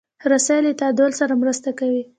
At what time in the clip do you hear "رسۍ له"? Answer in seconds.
0.31-0.71